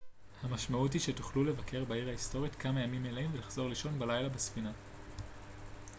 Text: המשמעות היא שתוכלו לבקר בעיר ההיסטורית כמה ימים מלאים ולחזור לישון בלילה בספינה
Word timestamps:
המשמעות 0.43 0.93
היא 0.93 1.01
שתוכלו 1.01 1.43
לבקר 1.43 1.85
בעיר 1.85 2.07
ההיסטורית 2.07 2.55
כמה 2.55 2.81
ימים 2.81 3.03
מלאים 3.03 3.29
ולחזור 3.33 3.69
לישון 3.69 3.99
בלילה 3.99 4.29
בספינה 4.29 4.71